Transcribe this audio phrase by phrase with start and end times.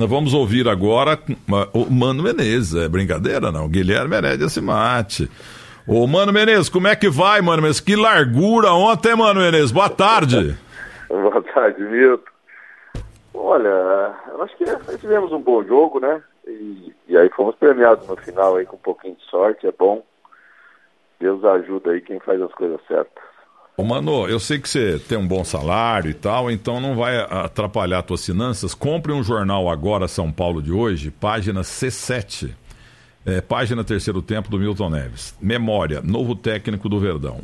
[0.00, 1.18] Nós vamos ouvir agora
[1.74, 2.74] o Mano Menezes.
[2.74, 3.68] É brincadeira, não?
[3.68, 5.30] Guilherme Herédia se mate.
[5.86, 7.82] Ô, Mano Menezes, como é que vai, Mano Menezes?
[7.82, 9.70] Que largura ontem, Mano Menezes.
[9.70, 10.56] Boa tarde.
[11.06, 12.24] Boa tarde, Milton.
[13.34, 16.22] Olha, acho que tivemos um bom jogo, né?
[16.48, 20.02] E, e, aí fomos premiados no final aí com um pouquinho de sorte, é bom.
[21.20, 23.22] Deus ajuda aí quem faz as coisas certas.
[23.80, 27.16] Ô, Mano, eu sei que você tem um bom salário e tal, então não vai
[27.16, 28.74] atrapalhar tuas finanças.
[28.74, 32.50] Compre um jornal agora, São Paulo de hoje, página C7.
[33.24, 35.34] É, página terceiro tempo do Milton Neves.
[35.40, 37.40] Memória, novo técnico do Verdão.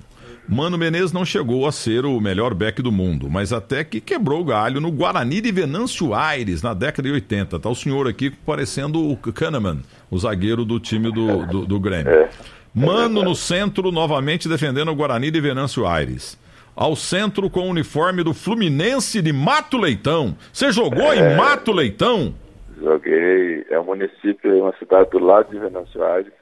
[0.46, 4.42] Mano Menezes não chegou a ser o melhor back do mundo, mas até que quebrou
[4.42, 7.58] o galho no Guarani de Venâncio Aires, na década de 80.
[7.58, 9.80] Tá o senhor aqui parecendo o Kahneman,
[10.10, 12.28] o zagueiro do time do, do, do Grêmio.
[12.76, 16.38] Mano no centro, novamente defendendo o Guarani de Venâncio Aires.
[16.76, 20.36] Ao centro com o uniforme do Fluminense de Mato Leitão.
[20.52, 22.34] Você jogou é, em Mato Leitão?
[22.78, 23.64] Joguei.
[23.70, 26.32] É um município, é uma cidade do lado de Venâncio Aires.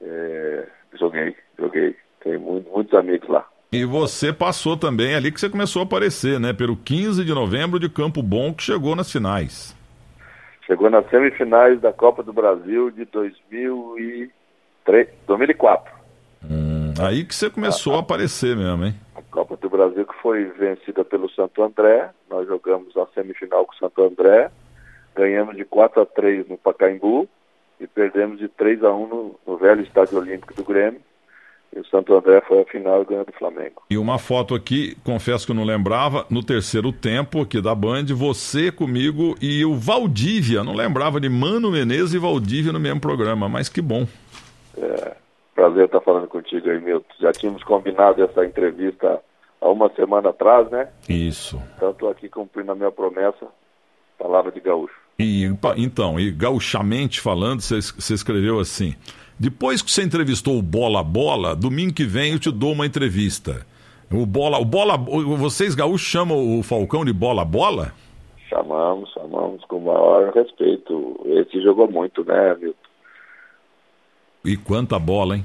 [0.00, 0.66] É,
[1.00, 1.96] joguei, joguei.
[2.22, 3.44] Tenho muito, muitos amigos lá.
[3.72, 6.52] E você passou também ali que você começou a aparecer, né?
[6.52, 9.76] Pelo 15 de novembro de Campo Bom, que chegou nas finais.
[10.64, 14.30] Chegou nas semifinais da Copa do Brasil de 2000 e
[15.26, 15.92] 2004.
[16.48, 18.94] Hum, aí que você começou a, a aparecer mesmo, hein?
[19.16, 22.10] A Copa do Brasil que foi vencida pelo Santo André.
[22.28, 24.50] Nós jogamos a semifinal com o Santo André.
[25.14, 27.28] Ganhamos de 4 a 3 no Pacaembu
[27.80, 31.00] e perdemos de 3 a 1 no, no velho Estádio Olímpico do Grêmio.
[31.74, 33.82] E o Santo André foi a final e ganhou do Flamengo.
[33.90, 38.06] E uma foto aqui, confesso que eu não lembrava, no terceiro tempo aqui da Band,
[38.14, 40.62] você comigo e o Valdívia.
[40.62, 44.06] Não lembrava de Mano Menezes e Valdívia no mesmo programa, mas que bom.
[44.76, 45.16] É,
[45.54, 47.14] prazer estar falando contigo aí, Milton.
[47.20, 49.20] Já tínhamos combinado essa entrevista
[49.60, 50.88] há uma semana atrás, né?
[51.08, 51.60] Isso.
[51.76, 53.46] Então estou aqui cumprindo a minha promessa,
[54.18, 54.94] palavra de gaúcho.
[55.18, 55.44] E,
[55.76, 58.94] então, e gauchamente falando, você escreveu assim:
[59.38, 63.64] depois que você entrevistou o Bola Bola, domingo que vem eu te dou uma entrevista.
[64.12, 67.92] O Bola, o Bola, vocês gaúchos chamam o Falcão de Bola Bola?
[68.48, 71.20] Chamamos, chamamos com o maior respeito.
[71.24, 72.78] Esse jogou muito, né, Milton?
[74.44, 75.44] E quanta bola, hein?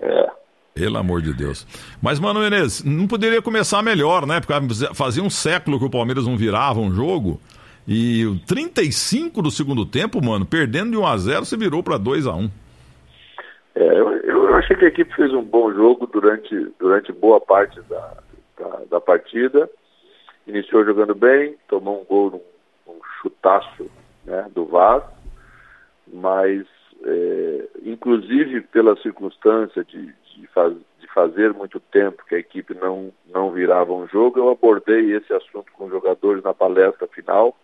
[0.00, 0.30] É.
[0.74, 1.66] Pelo amor de Deus.
[2.00, 4.40] Mas, Mano Menezes, não poderia começar melhor, né?
[4.40, 4.54] Porque
[4.94, 7.38] fazia um século que o Palmeiras não virava um jogo.
[7.86, 12.26] E 35 do segundo tempo, mano, perdendo de 1 a 0 você virou para 2
[12.26, 12.50] a 1
[13.74, 17.80] É, eu, eu, achei que a equipe fez um bom jogo durante, durante boa parte
[17.82, 18.16] da,
[18.58, 19.68] da, da partida.
[20.46, 22.40] Iniciou jogando bem, tomou um gol num,
[22.86, 23.90] num chutaço
[24.24, 25.02] né, do Vaz,
[26.12, 26.64] mas
[27.04, 33.12] é, inclusive pela circunstância de, de, faz, de, fazer muito tempo que a equipe não,
[33.32, 37.56] não virava um jogo, eu abordei esse assunto com os jogadores na palestra final,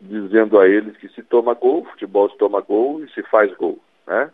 [0.00, 3.78] dizendo a eles que se toma gol, futebol se toma gol e se faz gol,
[4.06, 4.30] né?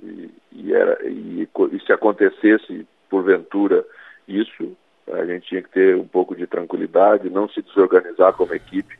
[0.00, 3.84] E, e, era, e, e se acontecesse, porventura,
[4.26, 4.76] isso,
[5.12, 8.98] a gente tinha que ter um pouco de tranquilidade, não se desorganizar como equipe,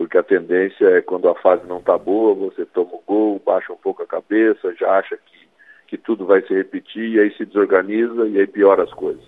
[0.00, 3.70] porque a tendência é quando a fase não está boa, você toma o gol, baixa
[3.70, 5.46] um pouco a cabeça, já acha que,
[5.88, 9.22] que tudo vai se repetir, e aí se desorganiza e aí piora as coisas.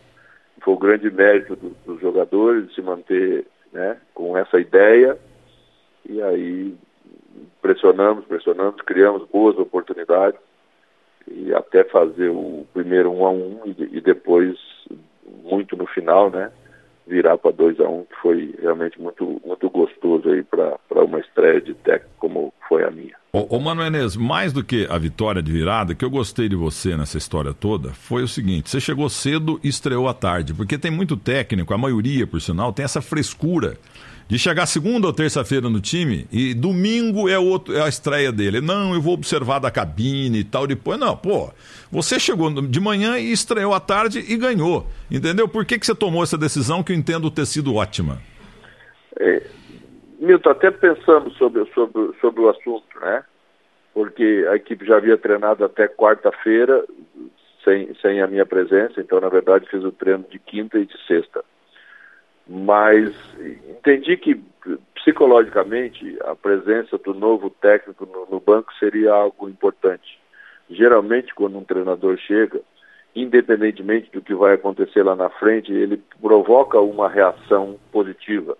[0.63, 5.19] Foi o grande mérito do, dos jogadores de se manter né, com essa ideia,
[6.09, 6.75] e aí
[7.61, 10.41] pressionamos, pressionamos, criamos boas oportunidades,
[11.29, 14.57] e até fazer o primeiro um a um e, e depois
[15.45, 16.51] muito no final, né?
[17.07, 19.71] virar para 2 a 1 um, que foi realmente muito, muito uma
[21.43, 23.15] estreia de técnico como foi a minha.
[23.33, 26.55] Ô, ô Mano Enes, mais do que a vitória de virada, que eu gostei de
[26.55, 30.79] você nessa história toda, foi o seguinte: você chegou cedo e estreou à tarde, porque
[30.79, 33.77] tem muito técnico, a maioria, por sinal, tem essa frescura
[34.29, 38.61] de chegar segunda ou terça-feira no time e domingo é, outro, é a estreia dele.
[38.61, 40.67] Não, eu vou observar da cabine e tal.
[40.67, 41.53] Depois, não, pô,
[41.91, 44.87] você chegou de manhã e estreou à tarde e ganhou.
[45.11, 45.49] Entendeu?
[45.49, 48.23] Por que, que você tomou essa decisão que eu entendo ter sido ótima?
[49.21, 49.43] É,
[50.25, 53.25] Milton, até pensamos sobre, sobre, sobre o assunto, né?
[53.93, 56.85] Porque a equipe já havia treinado até quarta-feira
[57.65, 60.97] sem, sem a minha presença, então, na verdade, fiz o treino de quinta e de
[61.07, 61.45] sexta
[62.47, 63.15] mas
[63.69, 64.41] entendi que
[64.95, 70.19] psicologicamente a presença do novo técnico no, no, banco seria algo importante.
[70.71, 72.61] Geralmente, quando um treinador chega,
[73.15, 78.57] independentemente do que vai acontecer lá na frente, ele provoca uma reação positiva,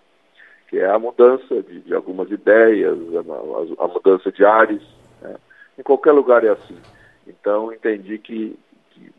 [0.73, 4.81] que é a mudança de, de algumas ideias, a, a, mudança de ares.
[5.21, 5.35] Né?
[5.77, 6.75] Em qualquer lugar é assim.
[7.27, 8.57] Então, entendi que,
[8.89, 9.13] que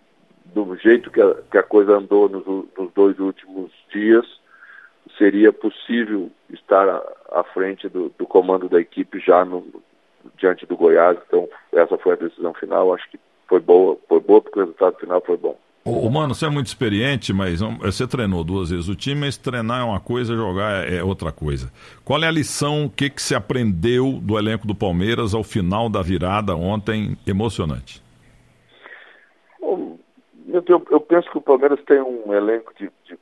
[0.46, 4.26] do jeito que a, que a coisa andou nos, nos dois últimos dias,
[5.16, 6.88] seria possível estar
[7.30, 9.64] à frente do, do, comando da equipe já no,
[10.36, 11.16] diante do Goiás.
[11.24, 12.92] Então, essa foi a decisão final.
[12.92, 15.56] Acho que foi boa, foi boa porque o resultado final foi bom.
[15.86, 19.82] Ô, mano, você é muito experiente, mas você treinou duas vezes o time, mas treinar
[19.82, 21.70] é uma coisa, jogar é, é outra coisa.
[22.02, 25.90] Qual é a lição, o que, que você aprendeu do elenco do Palmeiras ao final
[25.90, 28.02] da virada ontem, emocionante?
[29.60, 33.18] Eu, eu, penso que o Palmeiras tem um elenco de, de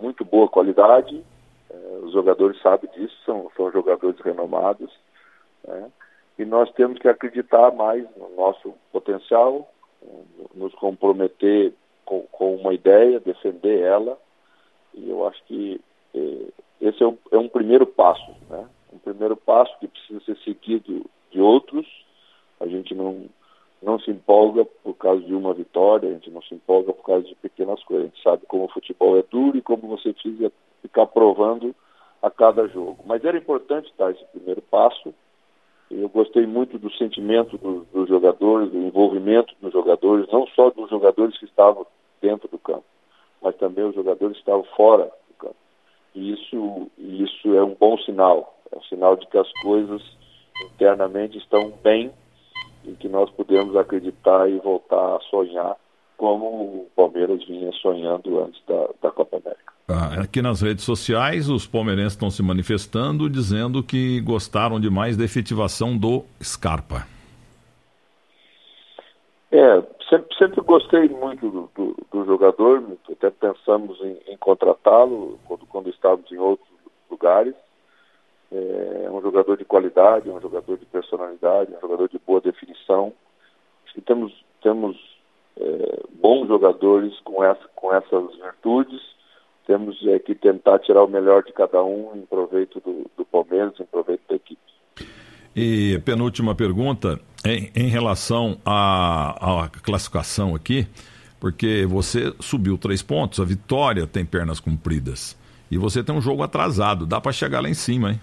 [0.00, 1.22] muito boa qualidade,
[1.68, 4.90] é, os jogadores sabem disso, são, são jogadores renomados,
[5.68, 5.90] né?
[6.38, 9.70] e nós temos que acreditar mais no nosso potencial,
[10.54, 11.74] nos comprometer
[12.06, 14.18] com, com uma ideia, defender ela,
[14.94, 15.78] e eu acho que
[16.14, 16.48] eh,
[16.80, 18.66] esse é um, é um primeiro passo, né?
[18.92, 21.86] Um primeiro passo que precisa ser seguido de outros.
[22.58, 23.26] A gente não,
[23.82, 27.26] não se empolga por causa de uma vitória, a gente não se empolga por causa
[27.26, 28.06] de pequenas coisas.
[28.06, 30.50] A gente sabe como o futebol é duro e como você precisa
[30.80, 31.74] ficar provando
[32.22, 32.98] a cada jogo.
[33.04, 35.12] Mas era importante dar esse primeiro passo
[35.90, 40.90] eu gostei muito do sentimento dos, dos jogadores, do envolvimento dos jogadores, não só dos
[40.90, 41.86] jogadores que estavam
[42.20, 42.84] dentro do campo,
[43.40, 45.56] mas também os jogadores que estavam fora do campo.
[46.14, 50.02] E isso, isso é um bom sinal, é um sinal de que as coisas
[50.74, 52.10] internamente estão bem
[52.84, 55.76] e que nós podemos acreditar e voltar a sonhar
[56.16, 59.75] como o Palmeiras vinha sonhando antes da, da Copa América.
[59.88, 65.22] Ah, aqui nas redes sociais, os palmeirenses estão se manifestando, dizendo que gostaram demais da
[65.22, 67.06] efetivação do Scarpa.
[69.52, 69.80] É,
[70.10, 75.88] sempre, sempre gostei muito do, do, do jogador, até pensamos em, em contratá-lo quando, quando
[75.88, 76.68] estávamos em outros
[77.08, 77.54] lugares.
[78.50, 82.40] É um jogador de qualidade, é um jogador de personalidade, é um jogador de boa
[82.40, 83.12] definição.
[83.94, 84.96] Que temos, temos
[85.56, 89.15] é, bons jogadores com, essa, com essas virtudes
[89.66, 93.74] temos é, que tentar tirar o melhor de cada um em proveito do, do Palmeiras,
[93.80, 94.60] em proveito da equipe.
[95.54, 100.86] E penúltima pergunta, em, em relação à, à classificação aqui,
[101.40, 105.36] porque você subiu três pontos, a vitória tem pernas compridas.
[105.70, 108.20] E você tem um jogo atrasado, dá para chegar lá em cima, hein?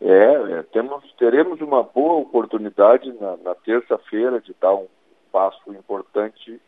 [0.00, 4.86] É, é, temos, teremos uma boa oportunidade na, na terça-feira de dar um
[5.32, 6.60] passo importante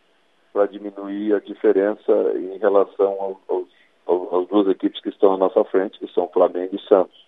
[0.57, 5.63] para diminuir a diferença em relação aos, aos, às duas equipes que estão à nossa
[5.65, 7.27] frente, que são Flamengo e Santos.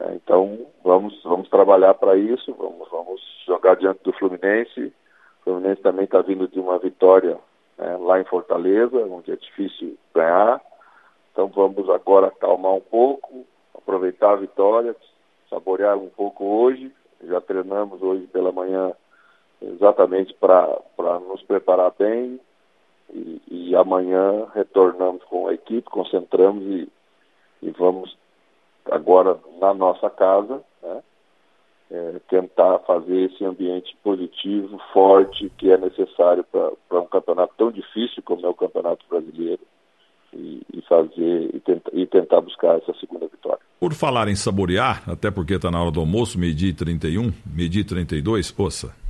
[0.00, 4.94] É, então, vamos, vamos trabalhar para isso, vamos, vamos jogar diante do Fluminense.
[5.40, 7.36] O Fluminense também está vindo de uma vitória
[7.76, 10.58] né, lá em Fortaleza, onde é difícil ganhar.
[11.32, 13.44] Então, vamos agora acalmar um pouco,
[13.76, 14.96] aproveitar a vitória,
[15.50, 16.90] saborear um pouco hoje.
[17.24, 18.94] Já treinamos hoje pela manhã
[19.60, 22.40] exatamente para nos preparar bem
[23.12, 26.88] e, e, amanhã retornamos com a equipe, concentramos e,
[27.62, 28.16] e vamos
[28.90, 31.02] agora na nossa casa né,
[31.90, 38.22] é, tentar fazer esse ambiente positivo, forte, que é necessário para um campeonato tão difícil
[38.22, 39.62] como é o Campeonato Brasileiro
[40.32, 43.60] e, fazer e, tenta, e tentar buscar essa segunda vitória.
[43.78, 48.54] Por falar em saborear, até porque está na hora do almoço, meio-dia 31, meio-dia 32,
[48.58, 49.07] ouça.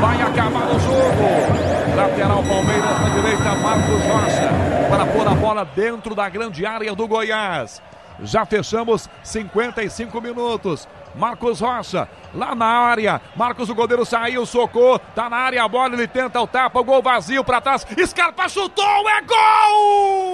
[0.00, 1.96] Vai acabar o jogo.
[1.96, 4.50] Lateral Palmeiras na direita, Marcos Rocha.
[4.90, 7.80] Para pôr a bola dentro da grande área do Goiás.
[8.22, 10.88] Já fechamos 55 minutos.
[11.14, 13.20] Marcos Rocha, lá na área.
[13.36, 14.98] Marcos, o goleiro saiu, socou.
[14.98, 17.86] Tá na área a bola, ele tenta o tapa, o gol vazio para trás.
[18.06, 20.33] Scarpa chutou, é gol!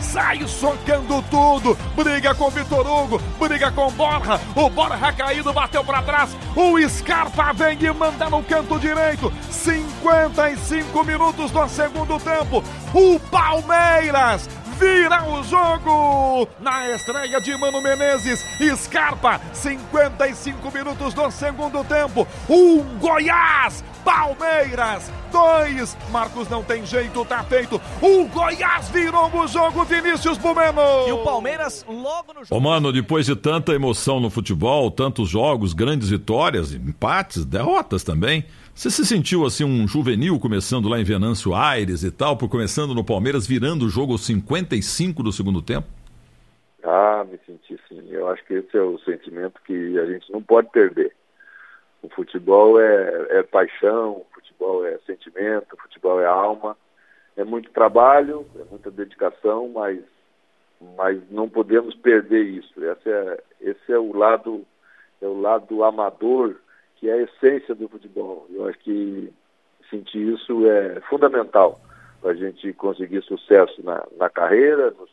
[0.11, 1.77] sai socando tudo.
[1.95, 4.39] Briga com Vitor Hugo, briga com Borja.
[4.55, 6.35] O Borja caído bateu para trás.
[6.55, 9.31] O Scarpa vem e manda no canto direito.
[9.49, 12.61] 55 minutos do segundo tempo.
[12.93, 14.49] O Palmeiras
[14.81, 18.43] vira o jogo na estreia de Mano Menezes.
[18.75, 22.27] Scarpa, 55 minutos do segundo tempo.
[22.49, 25.95] Um Goiás, Palmeiras, dois.
[26.09, 27.79] Marcos não tem jeito, tá feito.
[28.01, 30.81] O Goiás virou o jogo, Vinícius Bumeno.
[31.07, 32.55] E o Palmeiras logo no jogo.
[32.55, 38.43] Ô, mano, depois de tanta emoção no futebol, tantos jogos, grandes vitórias, empates, derrotas também.
[38.73, 42.95] Você se sentiu assim um juvenil começando lá em Venâncio Aires e tal, por começando
[42.95, 45.87] no Palmeiras, virando o jogo aos 55 do segundo tempo?
[46.83, 48.01] Ah, me senti sim.
[48.09, 51.13] Eu acho que esse é o sentimento que a gente não pode perder.
[52.01, 56.75] O futebol é, é paixão, o futebol é sentimento, o futebol é alma.
[57.35, 59.99] É muito trabalho, é muita dedicação, mas,
[60.97, 62.73] mas não podemos perder isso.
[62.83, 64.65] Esse é, esse é o lado
[65.21, 66.55] é o lado amador
[67.01, 68.45] que é a essência do futebol.
[68.51, 69.33] Eu acho que
[69.89, 71.81] sentir isso é fundamental
[72.21, 75.09] para a gente conseguir sucesso na, na carreira, nos,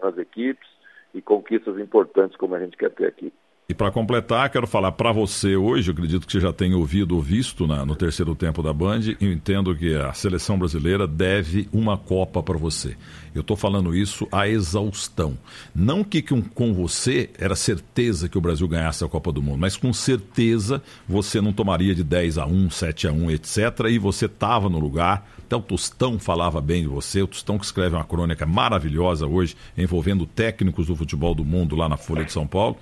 [0.00, 0.66] nas equipes
[1.12, 3.32] e conquistas importantes como a gente quer ter aqui.
[3.70, 7.22] E para completar, quero falar para você hoje, acredito que você já tenha ouvido ou
[7.22, 11.96] visto na, no terceiro tempo da Band, eu entendo que a seleção brasileira deve uma
[11.96, 12.96] Copa para você.
[13.32, 15.38] Eu estou falando isso a exaustão.
[15.72, 19.58] Não que, um, com você era certeza que o Brasil ganhasse a Copa do Mundo,
[19.60, 23.56] mas com certeza você não tomaria de 10 a 1, 7 a 1, etc.
[23.88, 25.30] E você estava no lugar.
[25.38, 27.22] Até o Tostão falava bem de você.
[27.22, 31.88] O Tostão que escreve uma crônica maravilhosa hoje, envolvendo técnicos do futebol do mundo lá
[31.88, 32.76] na Folha de São Paulo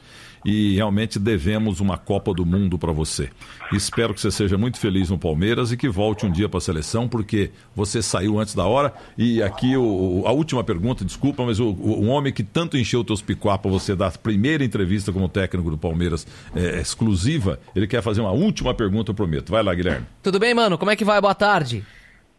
[0.44, 3.30] e realmente devemos uma Copa do Mundo para você.
[3.72, 6.60] Espero que você seja muito feliz no Palmeiras e que volte um dia para a
[6.60, 8.92] seleção, porque você saiu antes da hora.
[9.16, 13.20] E aqui o, a última pergunta, desculpa, mas o, o, homem que tanto encheu teus
[13.20, 18.02] picuá para você dar a primeira entrevista como técnico do Palmeiras é, exclusiva, ele quer
[18.02, 19.50] fazer uma última pergunta, eu prometo.
[19.50, 20.06] Vai lá, Guilherme.
[20.22, 20.78] Tudo bem, mano?
[20.78, 21.20] Como é que vai?
[21.20, 21.84] Boa tarde.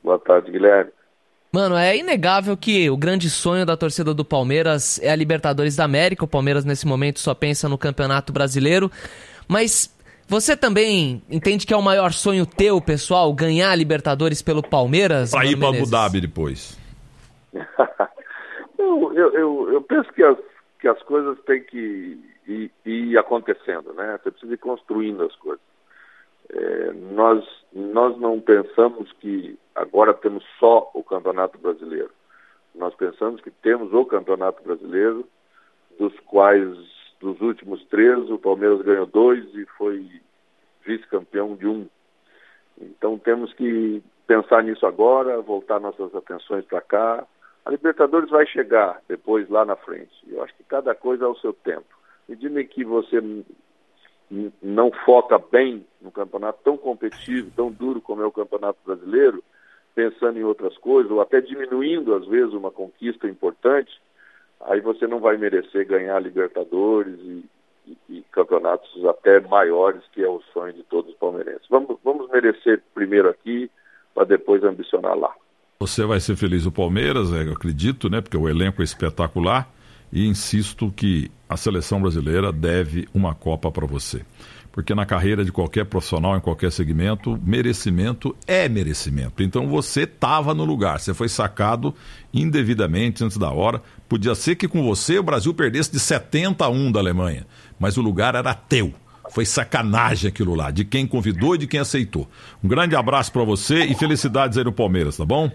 [0.04, 0.92] Boa tarde, Guilherme.
[1.52, 5.84] Mano, é inegável que o grande sonho da torcida do Palmeiras é a Libertadores da
[5.84, 6.24] América.
[6.24, 8.92] O Palmeiras, nesse momento, só pensa no Campeonato Brasileiro.
[9.48, 9.92] Mas
[10.28, 15.32] você também entende que é o maior sonho teu, pessoal, ganhar a Libertadores pelo Palmeiras?
[15.32, 16.78] Pra ir para Abu Dhabi depois.
[18.78, 20.38] eu, eu, eu, eu, penso que as,
[20.80, 22.16] que as coisas têm que
[22.48, 24.20] ir, ir acontecendo, né?
[24.22, 25.69] Você precisa ir construindo as coisas.
[26.52, 32.12] É, nós, nós não pensamos que agora temos só o Campeonato Brasileiro.
[32.74, 35.28] Nós pensamos que temos o Campeonato Brasileiro,
[36.00, 36.76] dos quais,
[37.20, 40.22] dos últimos três, o Palmeiras ganhou dois e foi
[40.86, 41.88] vice-campeão de um.
[42.80, 47.28] Então temos que pensar nisso agora, voltar nossas atenções para cá.
[47.66, 50.14] A Libertadores vai chegar depois lá na frente.
[50.28, 51.88] Eu acho que cada coisa ao seu tempo.
[52.28, 53.22] Medida em que você
[54.62, 59.44] não foca bem no campeonato tão competitivo, tão duro como é o Campeonato Brasileiro,
[59.96, 63.92] pensando em outras coisas, ou até diminuindo, às vezes, uma conquista importante,
[64.62, 67.46] aí você não vai merecer ganhar Libertadores e,
[67.88, 71.68] e, e campeonatos até maiores, que é o sonho de todos os palmeirenses.
[71.70, 73.70] Vamos, vamos merecer primeiro aqui,
[74.14, 75.34] para depois ambicionar lá.
[75.80, 78.22] Você vai ser feliz o Palmeiras, eu acredito, né?
[78.22, 79.68] Porque o elenco é espetacular
[80.12, 84.22] e insisto que a seleção brasileira deve uma Copa para você.
[84.72, 89.42] Porque na carreira de qualquer profissional, em qualquer segmento, merecimento é merecimento.
[89.42, 91.94] Então você estava no lugar, você foi sacado
[92.34, 93.82] indevidamente antes da hora.
[94.08, 97.46] Podia ser que com você o Brasil perdesse de 70 a 1 da Alemanha,
[97.80, 98.94] mas o lugar era teu.
[99.32, 102.28] Foi sacanagem aquilo lá, de quem convidou e de quem aceitou.
[102.64, 105.52] Um grande abraço para você e felicidades aí no Palmeiras, tá bom?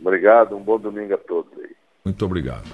[0.00, 1.70] Obrigado, um bom domingo a todos aí.
[2.04, 2.64] Muito obrigado.